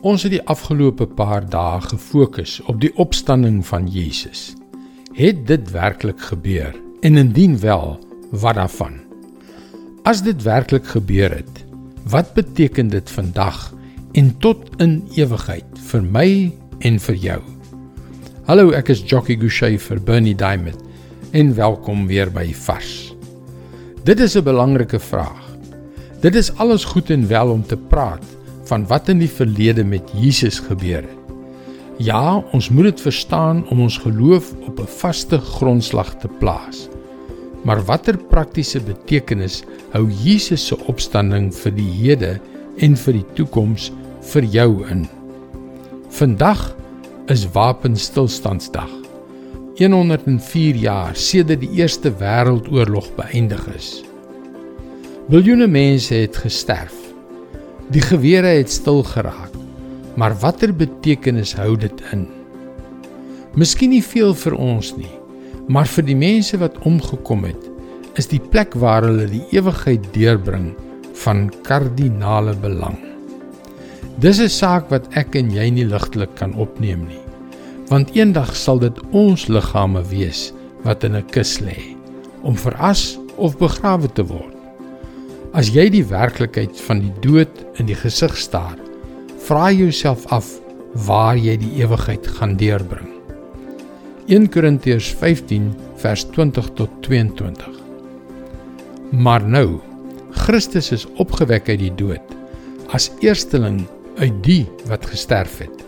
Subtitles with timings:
[0.00, 4.54] Ons het die afgelope paar dae gefokus op die opstanding van Jesus.
[5.12, 6.72] Het dit werklik gebeur?
[7.04, 7.98] En indien wel,
[8.32, 8.96] wat daarvan?
[10.08, 11.60] As dit werklik gebeur het,
[12.08, 13.74] wat beteken dit vandag
[14.16, 16.28] en tot in ewigheid vir my
[16.80, 17.38] en vir jou?
[18.48, 20.80] Hallo, ek is Jockey Gouchee vir Bernie Diamond
[21.36, 23.12] en welkom weer by Vars.
[24.08, 25.44] Dit is 'n belangrike vraag.
[26.20, 28.24] Dit is alles goed en wel om te praat
[28.70, 31.16] van wat in die verlede met Jesus gebeur het.
[32.00, 36.88] Ja, ons moet dit verstaan om ons geloof op 'n vaste grondslag te plaas.
[37.64, 42.40] Maar watter praktiese betekenis hou Jesus se opstanding vir die hede
[42.78, 43.92] en vir die toekoms
[44.32, 45.08] vir jou in?
[46.08, 46.76] Vandag
[47.26, 48.90] is wapenstilstandsdag.
[49.76, 54.04] 104 jaar sedert die Eerste Wêreldoorlog beëindig is.
[55.28, 57.09] Miljoene mense het gesterf
[57.90, 59.50] Die gewere het stil geraak.
[60.14, 62.28] Maar watter betekenis hou dit in?
[63.58, 65.10] Miskien nie veel vir ons nie,
[65.66, 67.64] maar vir die mense wat omgekom het,
[68.18, 70.68] is die plek waar hulle die ewigheid deurbring
[71.24, 72.98] van kardinale belang.
[74.22, 77.24] Dis 'n saak wat ek en jy nie ligtelik kan opneem nie,
[77.88, 80.52] want eendag sal dit ons liggame wees
[80.84, 81.96] wat in 'n kus lê
[82.42, 84.59] om veras of begrawe te word.
[85.50, 88.76] As jy die werklikheid van die dood in die gesig staar,
[89.42, 90.46] vra jouself af
[91.08, 93.08] waar jy die ewigheid gaan deurbring.
[94.30, 97.66] 1 Korintiërs 15 vers 20 tot 22.
[99.10, 99.80] Maar nou,
[100.46, 102.36] Christus is opgewek uit die dood
[102.94, 103.82] as eersteling
[104.22, 105.82] uit die wat gesterf het.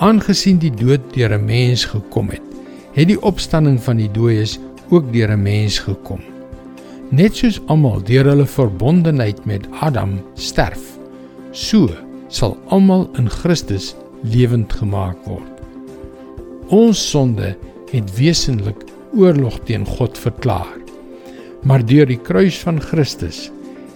[0.00, 2.44] Aangesien die dood deur 'n mens gekom het,
[2.92, 4.58] het die opstanding van die dooies
[4.90, 6.29] ook deur 'n mens gekom.
[7.10, 10.92] Net soos almal deur hulle verbondenheid met Adam sterf,
[11.50, 11.90] so
[12.30, 15.58] sal almal in Christus lewend gemaak word.
[16.70, 17.56] Ons sonde
[17.90, 20.78] het wesentlik oorlog teen God verklaar.
[21.66, 23.48] Maar deur die kruis van Christus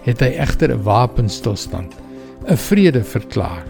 [0.03, 1.95] het hy egter 'n wapenstilstand,
[2.51, 3.63] 'n vrede verklaar.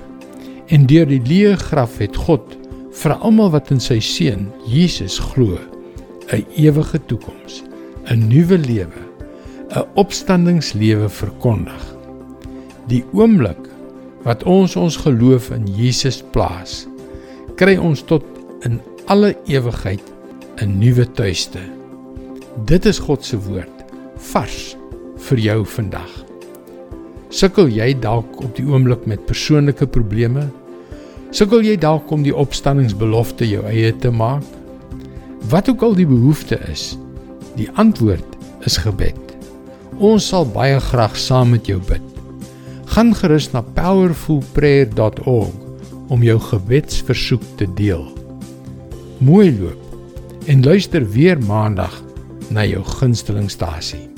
[0.73, 2.57] En deur die leë graf het God
[2.93, 5.61] vir almal wat in sy seun Jesus glo,
[6.33, 7.63] 'n ewige toekoms,
[8.09, 9.04] 'n nuwe lewe
[9.71, 11.97] 'n opstandingslewe verkondig.
[12.87, 13.71] Die oomblik
[14.23, 16.87] wat ons ons geloof in Jesus plaas,
[17.57, 18.25] kry ons tot
[18.65, 20.03] in alle ewigheid
[20.57, 21.61] 'n nuwe tuiste.
[22.65, 23.85] Dit is God se woord,
[24.17, 24.77] vars
[25.17, 26.25] vir jou vandag.
[27.29, 30.51] Sukkel jy dalk op die oomblik met persoonlike probleme?
[31.31, 34.45] Sukkel jy dalk om die opstanningsbelofte jou eie te maak?
[35.51, 36.99] Wat ook al die behoefte is,
[37.57, 39.24] die antwoord is gebed.
[40.03, 42.03] Ons sal baie graag saam met jou bid.
[42.95, 45.55] Gaan gerus na powerfulprayer.org
[46.09, 48.05] om jou gebedsversoek te deel.
[49.19, 49.81] Mooi loop
[50.51, 52.03] en luister weer maandag
[52.51, 54.14] na jou gunstelingstasie.